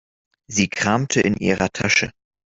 Sie 0.47 0.67
kramte 0.67 1.21
in 1.21 1.35
ihrer 1.37 1.69
Tasche. 1.69 2.11